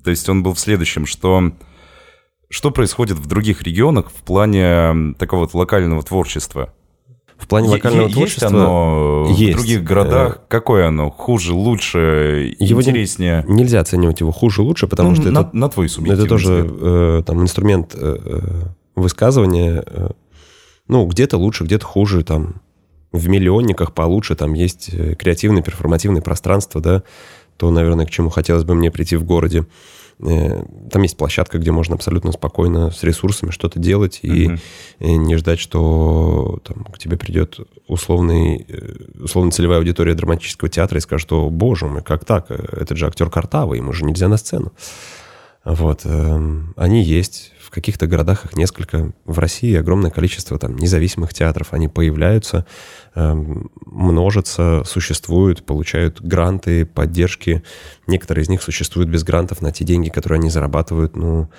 [0.04, 1.51] То есть он был в следующем, что
[2.49, 6.73] что происходит в других регионах в плане такого вот локального творчества?
[7.38, 9.54] В плане е- Есть творчества оно есть.
[9.54, 10.41] в других городах?
[10.48, 11.10] Какое оно?
[11.12, 13.43] Хуже, лучше, Его не- интереснее?
[13.48, 16.67] нельзя оценивать его хуже, лучше, потому Ну, что на, это, на твой субъективный это тоже
[16.82, 18.39] э, там инструмент э, э,
[18.95, 19.84] высказывания.
[19.86, 20.10] э,
[20.88, 22.62] ну, где-то лучше, где-то хуже, там
[23.12, 27.04] в миллионниках получше, там есть э, креативное, перформативное пространство, да,
[27.58, 29.65] то, наверное, к чему хотелось бы мне прийти в городе.
[30.19, 34.49] Э, Там есть площадка, где можно абсолютно спокойно с ресурсами что-то делать и
[34.99, 40.97] э, не ждать, что там, к тебе придет условный, э, условно целевая аудитория драматического театра
[40.97, 42.49] и скажет, что, боже мой, как так?
[42.49, 44.71] Этот же актер Картавый, ему же нельзя на сцену.
[45.65, 46.01] Вот.
[46.06, 47.51] эм, Они есть.
[47.60, 49.12] В каких-то городах их несколько.
[49.25, 51.69] В России огромное количество там независимых театров.
[51.73, 52.65] Они появляются,
[53.15, 57.63] эм, множатся, существуют, получают гранты, поддержки.
[58.08, 61.15] Некоторые из них существуют без грантов на те деньги, которые они зарабатывают.
[61.15, 61.49] Ну,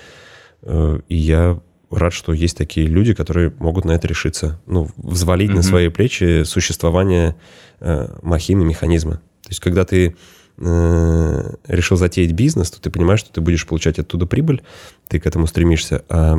[0.63, 4.61] э, и я рад, что есть такие люди, которые могут на это решиться.
[4.67, 5.63] Ну, взвалить на Мгм.
[5.65, 7.35] свои плечи существование
[7.81, 9.17] э, махины, механизма.
[9.43, 10.17] То есть, когда ты
[10.59, 14.63] э, решил затеять бизнес, то ты понимаешь, что ты будешь получать оттуда прибыль,
[15.09, 16.37] ты к этому стремишься, а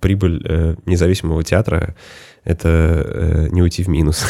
[0.00, 1.94] прибыль э, независимого театра—
[2.44, 4.24] это э, не уйти в минус.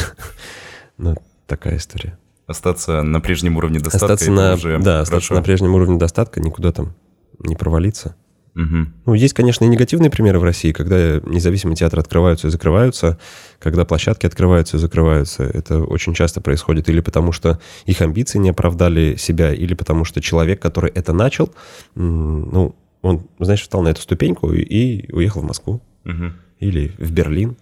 [0.97, 2.17] ну, такая история.
[2.47, 5.01] Остаться на прежнем уровне достатка остаться на, уже Да, хорошо.
[5.01, 6.93] остаться на прежнем уровне достатка, никуда там
[7.39, 8.15] не провалиться.
[8.57, 8.87] Угу.
[9.05, 13.19] Ну, есть, конечно, и негативные примеры в России, когда независимые театры открываются и закрываются,
[13.59, 15.43] когда площадки открываются и закрываются.
[15.43, 20.21] Это очень часто происходит или потому, что их амбиции не оправдали себя, или потому, что
[20.21, 21.53] человек, который это начал,
[21.93, 25.83] ну, он, знаешь, встал на эту ступеньку и уехал в Москву.
[26.05, 26.31] Угу.
[26.59, 27.57] Или в Берлин.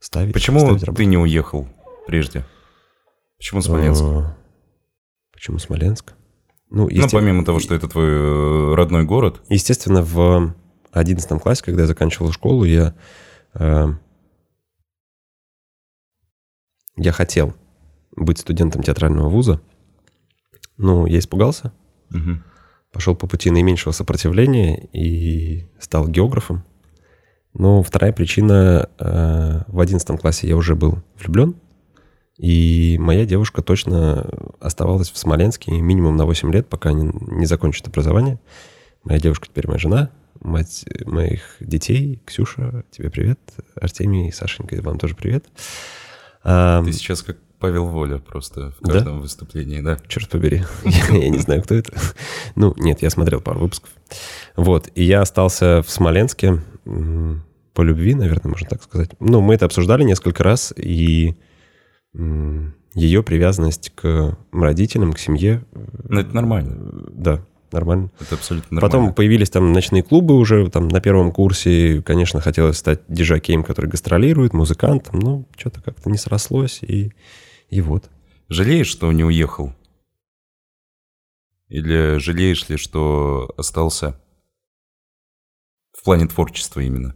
[0.00, 1.68] Ставить, Почему ставить ты не уехал
[2.06, 2.46] прежде?
[3.36, 4.02] Почему Смоленск?
[4.02, 4.36] А,
[5.32, 6.14] почему Смоленск?
[6.70, 9.40] Ну, ну, помимо того, что это твой э, родной город.
[9.48, 10.54] Естественно, в
[10.92, 12.94] 11 классе, когда я заканчивал школу, я,
[13.54, 13.86] э,
[16.96, 17.54] я хотел
[18.14, 19.60] быть студентом театрального вуза.
[20.76, 21.72] Ну, я испугался.
[22.10, 22.42] Угу.
[22.92, 26.64] Пошел по пути наименьшего сопротивления и стал географом.
[27.54, 31.56] Но вторая причина, э, в 11 классе я уже был влюблен.
[32.38, 34.28] И моя девушка точно
[34.60, 38.38] оставалась в Смоленске минимум на 8 лет, пока не, не закончит образование.
[39.02, 42.22] Моя девушка теперь моя жена, мать моих детей.
[42.24, 43.40] Ксюша, тебе привет.
[43.74, 45.46] Артемий, Сашенька, вам тоже привет.
[46.42, 49.22] Ты сейчас как Павел Воля просто в каждом да?
[49.22, 49.98] выступлении, да?
[50.06, 50.62] Черт побери,
[51.10, 51.92] я не знаю, кто это.
[52.54, 53.90] Ну, нет, я смотрел пару выпусков.
[54.56, 59.10] Вот, и я остался в Смоленске по любви, наверное, можно так сказать.
[59.18, 61.36] Ну, мы это обсуждали несколько раз, и
[62.94, 65.64] ее привязанность к родителям, к семье.
[66.08, 66.76] Ну, это нормально.
[67.10, 68.10] Да, нормально.
[68.20, 68.98] Это абсолютно нормально.
[68.98, 72.02] Потом появились там ночные клубы уже там на первом курсе.
[72.02, 75.20] Конечно, хотелось стать диджакеем, который гастролирует, музыкантом.
[75.20, 77.12] Но что-то как-то не срослось, и,
[77.70, 78.10] и вот.
[78.48, 79.72] Жалеешь, что не уехал?
[81.68, 84.18] Или жалеешь ли, что остался
[85.92, 87.14] в плане творчества именно?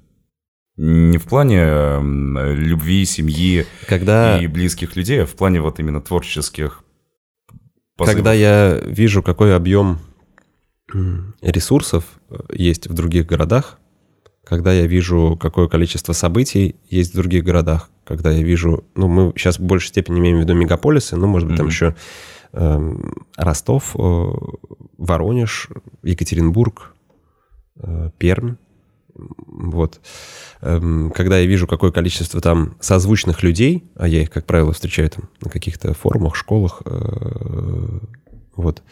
[0.76, 2.00] Не в плане
[2.54, 4.38] любви, семьи Когда...
[4.38, 6.82] и близких людей, а в плане вот именно творческих
[7.96, 8.16] позывов.
[8.16, 9.98] Когда я вижу, какой объем
[11.40, 13.78] ресурсов э, есть в других городах,
[14.44, 19.32] когда я вижу, какое количество событий есть в других городах, когда я вижу, ну, мы
[19.36, 21.58] сейчас в большей степени имеем в виду мегаполисы, ну, может быть, mm-hmm.
[21.58, 21.96] там еще
[22.52, 22.92] э,
[23.36, 24.32] Ростов, э,
[24.98, 25.68] Воронеж,
[26.02, 26.94] Екатеринбург,
[27.76, 28.56] э, Пермь,
[29.14, 30.00] вот.
[30.60, 35.10] Эм, когда я вижу, какое количество там созвучных людей, а я их, как правило, встречаю
[35.10, 37.98] там на каких-то форумах, школах, э,
[38.56, 38.82] вот,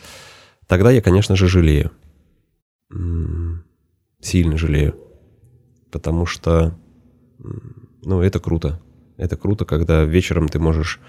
[0.66, 1.90] тогда я, конечно же, жалею.
[4.20, 4.96] Сильно жалею.
[5.90, 6.76] Потому что,
[8.02, 8.80] ну, это круто.
[9.16, 11.00] Это круто, когда вечером ты можешь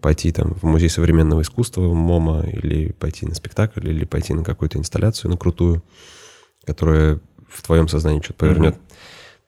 [0.00, 4.78] пойти там в музей современного искусства МОМА или пойти на спектакль, или пойти на какую-то
[4.78, 5.82] инсталляцию, на крутую,
[6.64, 7.20] которая
[7.50, 8.74] в твоем сознании что-то повернет.
[8.74, 8.94] Mm-hmm.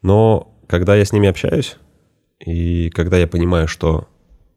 [0.03, 1.77] Но когда я с ними общаюсь,
[2.41, 4.09] и когда я понимаю, что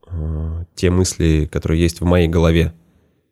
[0.08, 2.74] э, те мысли, которые есть в моей голове,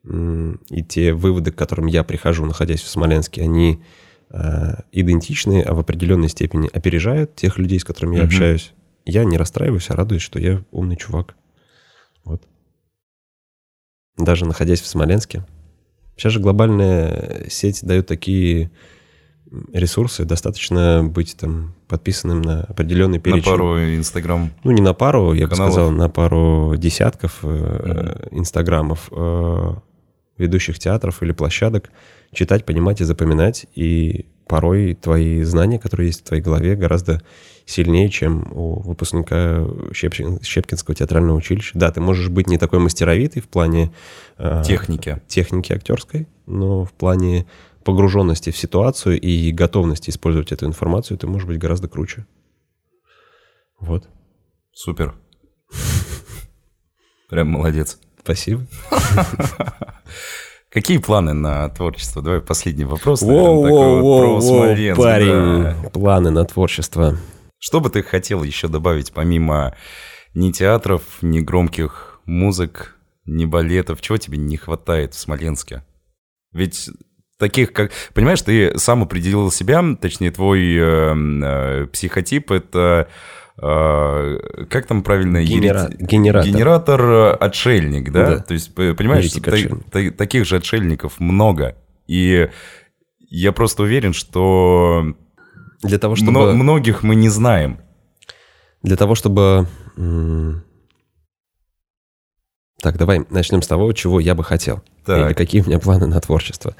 [0.06, 3.82] э, и те выводы, к которым я прихожу, находясь в Смоленске, они
[4.30, 8.26] э, идентичны, а в определенной степени опережают тех людей, с которыми я mm-hmm.
[8.26, 8.74] общаюсь,
[9.06, 11.36] я не расстраиваюсь, а радуюсь, что я умный чувак.
[12.24, 12.44] Вот.
[14.18, 15.46] Даже находясь в Смоленске.
[16.16, 18.72] Сейчас же глобальная сеть дает такие
[19.72, 23.44] ресурсы, достаточно быть там подписанным на определенный перечень.
[23.44, 24.52] На пару Инстаграм.
[24.64, 25.70] Ну, не на пару, я каналов.
[25.70, 28.30] бы сказал, на пару десятков mm-hmm.
[28.32, 29.74] Инстаграмов э,
[30.38, 31.92] ведущих театров или площадок,
[32.34, 33.68] читать, понимать и запоминать.
[33.76, 37.22] И порой твои знания, которые есть в твоей голове, гораздо
[37.66, 41.72] сильнее, чем у выпускника Щепкин, Щепкинского театрального училища.
[41.76, 43.92] Да, ты можешь быть не такой мастеровитый в плане...
[44.66, 45.22] Техники.
[45.28, 47.46] Техники актерской, но в плане
[47.84, 52.26] погруженности в ситуацию и готовности использовать эту информацию, ты можешь быть гораздо круче.
[53.80, 54.08] Вот.
[54.72, 55.16] Супер.
[57.30, 58.00] Прям молодец.
[58.22, 58.66] Спасибо.
[60.70, 62.22] Какие планы на творчество?
[62.22, 63.22] Давай последний вопрос.
[63.22, 65.90] Воу, воу, воу, воу, парень, да.
[65.92, 67.18] планы на творчество.
[67.60, 69.76] Что бы ты хотел еще добавить, помимо
[70.34, 74.02] ни театров, ни громких музык, ни балетов?
[74.02, 75.84] Чего тебе не хватает в Смоленске?
[76.52, 76.90] Ведь
[77.44, 77.92] таких, как...
[78.14, 83.10] Понимаешь, ты сам определил себя, точнее, твой э, э, психотип— это...
[83.62, 84.38] Э,
[84.70, 85.44] как там правильно?
[85.44, 85.84] Генера...
[85.84, 86.06] Ерети...
[86.06, 86.50] Генератор.
[86.50, 88.28] Генератор-отшельник, да?
[88.28, 88.40] да?
[88.40, 89.30] То есть, понимаешь,
[89.92, 91.76] та, таких же отшельников много.
[92.08, 92.50] И
[93.20, 95.14] я просто уверен, что...
[95.82, 96.54] Для того, чтобы...
[96.54, 97.80] Многих мы не знаем.
[98.84, 99.68] Для того, чтобы
[102.82, 104.82] Так, давай начнем с того, чего я бы хотел.
[105.06, 105.28] Так.
[105.28, 106.76] Или какие у меня планы на творчество.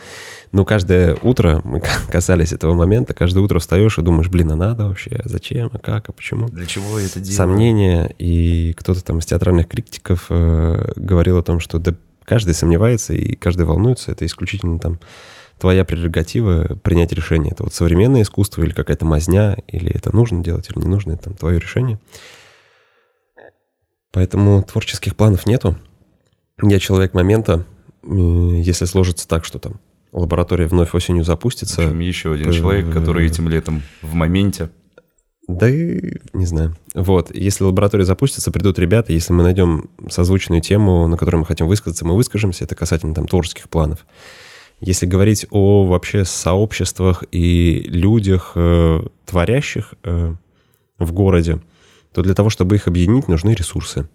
[0.54, 1.82] Ну, каждое утро, мы
[2.12, 5.80] касались этого момента, каждое утро встаешь и думаешь, блин, а надо вообще, а зачем, а
[5.80, 6.48] как, а почему?
[6.48, 7.36] Для чего это делаю?
[7.36, 13.16] Сомнения, и кто-то там из театральных критиков э, говорил о том, что да, каждый сомневается
[13.16, 15.00] и каждый волнуется, это исключительно там
[15.58, 17.52] твоя прерогатива принять решение.
[17.52, 21.24] Это вот современное искусство или какая-то мазня, или это нужно делать, или не нужно, это
[21.24, 22.00] там твое решение.
[24.12, 25.76] Поэтому творческих планов нету.
[26.62, 27.66] Я человек момента.
[28.04, 29.80] Если сложится так, что там
[30.14, 34.70] лаборатория вновь осенью В запустится, общем, еще один человек, который этим летом в моменте.
[35.48, 36.76] Да и не знаю.
[36.94, 41.68] Вот, если лаборатория запустится, придут ребята, если мы найдем созвучную тему, на которой мы хотим
[41.68, 44.06] высказаться, мы выскажемся, это касательно там творческих планов.
[44.80, 50.34] Если говорить о вообще сообществах и людях, э, творящих э,
[50.98, 51.62] в городе,
[52.14, 54.08] то для того, чтобы их объединить, нужны ресурсы.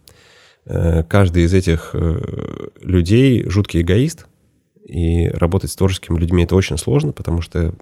[0.64, 4.26] Э, каждый из этих э, людей жуткий эгоист,
[4.88, 7.74] и работать с творческими людьми это очень сложно, потому что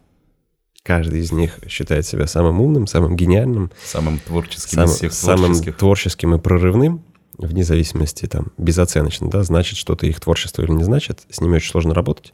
[0.82, 5.54] каждый из них считает себя самым умным, самым гениальным, Самым творческим сам- из всех самым
[5.54, 7.02] творческим и прорывным,
[7.38, 11.70] вне зависимости, там, безоценочно, да, значит что-то их творчество или не значит, с ними очень
[11.70, 12.32] сложно работать.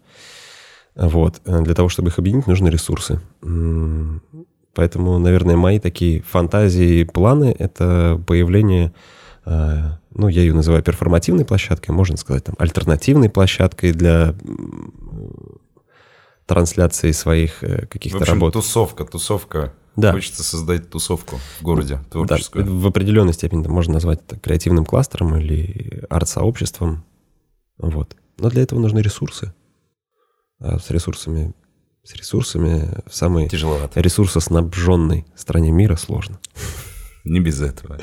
[0.94, 1.40] Вот.
[1.44, 3.20] Э, Для того, чтобы их объединить, нужны ресурсы.
[4.74, 8.92] Поэтому, наверное, мои такие фантазии и планы— это появление,
[9.44, 14.34] э, ну, я ее называю перформативной площадкой, можно сказать, там, альтернативной площадкой для
[16.46, 18.52] трансляции своих э, В каких-то общем, работ.
[18.54, 19.72] тусовка, тусовка.
[19.96, 20.12] Да.
[20.12, 22.78] Хочется создать тусовку в городе, Да, творческую.
[22.80, 27.04] в определенной степени это можно назвать это креативным кластером или арт-сообществом.
[27.78, 28.16] Вот.
[28.38, 29.52] Но для этого нужны ресурсы.
[30.58, 31.52] А с ресурсами,
[32.04, 34.00] с ресурсами в самой Тяжеловато.
[34.00, 36.40] ресурсоснабженной стране мира сложно.
[37.24, 37.98] Не без этого.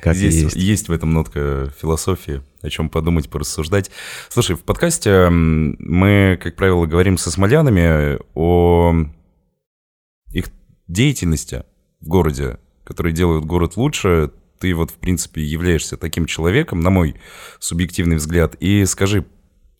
[0.00, 0.88] Как Здесь есть.
[0.88, 3.90] в этом нотка философии, о чем подумать, порассуждать.
[4.28, 8.94] Слушай, в подкасте мы, как правило, говорим со смолянами о
[10.32, 10.46] их
[10.86, 11.64] деятельности
[12.00, 14.32] в городе, которые делают город лучше.
[14.58, 17.16] Ты вот, в принципе, являешься таким человеком, на мой
[17.58, 18.54] субъективный взгляд.
[18.60, 19.26] И скажи,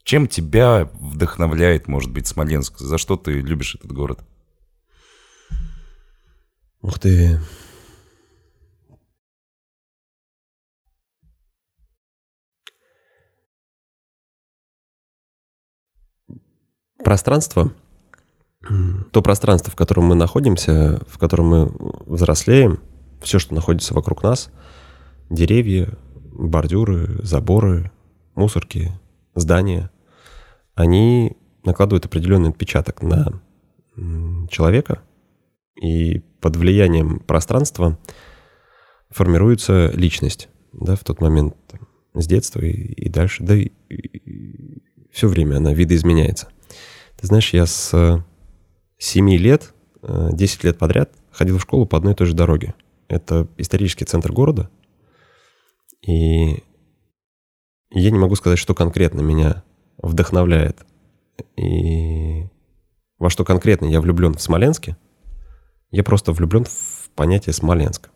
[0.03, 2.79] чем тебя вдохновляет, может быть, Смоленск?
[2.79, 4.21] За что ты любишь этот город?
[6.81, 7.41] Ух ты.
[17.03, 17.73] Пространство,
[19.13, 21.73] то пространство, в котором мы находимся, в котором мы
[22.07, 22.81] взрослеем,
[23.23, 24.51] все, что находится вокруг нас,
[25.31, 27.91] деревья, бордюры, заборы,
[28.35, 28.93] мусорки,
[29.35, 29.91] здания,
[30.75, 33.41] они накладывают определенный отпечаток на
[34.51, 35.03] человека,
[35.81, 37.99] и под влиянием пространства
[39.11, 41.55] формируется личность, да, в тот момент
[42.15, 43.71] с детства и, и дальше, да, и,
[45.13, 46.49] все время она видоизменяется.
[47.17, 48.25] Ты знаешь, я с
[48.99, 52.75] 7 лет, э, 10 лет подряд ходил в школу по одной и той же дороге.
[53.09, 54.69] Это исторический центр города,
[56.03, 56.63] и
[57.91, 59.63] я не могу сказать, что конкретно меня
[59.99, 60.85] вдохновляет
[61.57, 62.47] и
[63.19, 64.97] во что конкретно я влюблен в Смоленске.
[65.91, 68.11] Я просто влюблен в понятие Смоленска.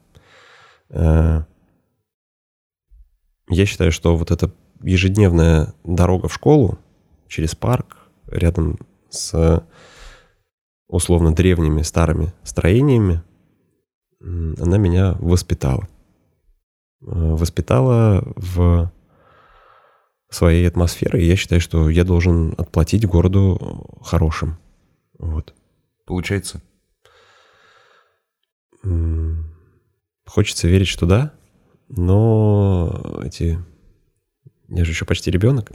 [0.91, 1.45] Э,
[3.49, 6.79] Я считаю, что вот эта ежедневная дорога в школу
[7.27, 7.97] через парк,
[8.29, 8.79] рядом
[9.11, 9.67] с
[10.89, 13.23] условно древними старыми строениями,
[14.21, 15.89] она меня воспитала.
[17.03, 18.93] Э, Воспитала в
[20.29, 24.59] своей атмосфере, и я считаю, что я должен отплатить городу хорошим.
[25.19, 25.55] Вот.
[26.07, 26.63] Получается?
[30.27, 31.35] Хочется верить, что да,
[31.89, 33.59] но эти...
[34.69, 35.73] Я же еще почти ребенок.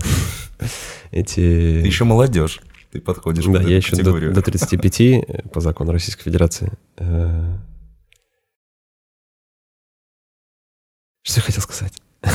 [1.12, 1.82] Эти...
[1.82, 2.62] Ты еще молодежь.
[2.96, 6.72] Ты подходишь Да, под я еще до, до 35 э, по закону Российской Федерации.
[6.96, 7.58] Э,
[11.22, 12.02] Что я хотел сказать?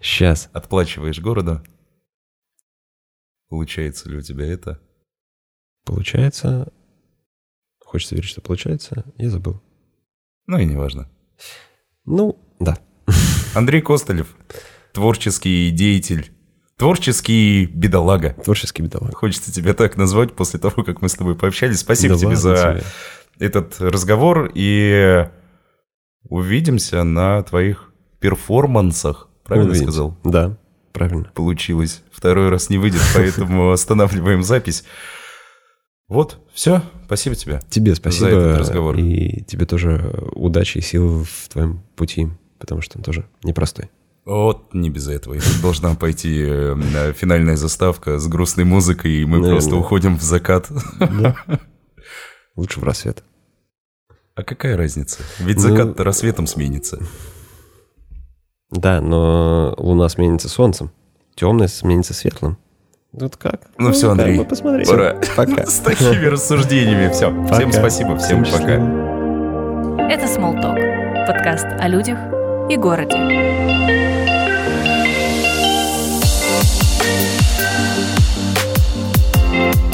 [0.00, 0.48] Сейчас.
[0.52, 1.64] Отплачиваешь города.
[3.48, 4.80] Получается ли у тебя это?
[5.84, 6.72] Получается...
[7.84, 9.12] Хочется верить, что получается.
[9.16, 9.60] Я забыл.
[10.46, 11.10] Ну и неважно.
[12.04, 12.78] Ну, да.
[13.56, 14.36] Андрей Костылев,
[14.92, 16.30] творческий деятель,
[16.78, 18.34] творческий бедолага.
[18.42, 19.14] Творческий бедолаг.
[19.14, 21.80] Хочется тебя так назвать после того, как мы с тобой пообщались.
[21.80, 22.54] Спасибо Да тебе за
[23.38, 23.46] тебе.
[23.46, 25.28] этот разговор и
[26.28, 29.28] увидимся на твоих перформансах.
[29.44, 29.92] Правильно Увидимся.
[29.92, 30.18] сказал?
[30.24, 30.56] Да,
[30.92, 31.30] правильно.
[31.34, 32.02] Получилось.
[32.12, 34.84] Второй раз не выйдет, поэтому останавливаем запись.
[36.06, 36.82] Вот, все.
[37.06, 37.60] Спасибо тебе.
[37.68, 38.28] Тебе спасибо.
[38.28, 38.96] этот разговор.
[38.96, 43.90] И тебе тоже удачи и сил в твоем пути, потому что он тоже непростой.
[44.28, 45.32] Вот не без этого.
[45.34, 49.52] И тут должна пойти э, финальная заставка с грустной музыкой, и мы Наверное.
[49.52, 50.68] просто уходим в закат.
[52.54, 53.24] Лучше в рассвет.
[54.34, 55.20] А какая разница?
[55.38, 56.98] Ведь Ну- закат рассветом сменится.
[58.70, 60.90] Да, но луна сменится солнцем,
[61.34, 62.58] темное сменится светлым.
[63.12, 63.62] Вот как?
[63.78, 64.88] Ну все, как Андрей, посмотреть.
[64.90, 65.16] пора.
[65.36, 65.64] Пока.
[65.66, 67.10] С такими рассуждениями.
[67.14, 67.30] Все.
[67.50, 68.74] Всем спасибо, всем Всем пока.
[70.12, 71.26] Это Small Talk.
[71.26, 72.18] Подкаст о людях
[72.70, 73.97] и городе.
[79.58, 79.87] Bye.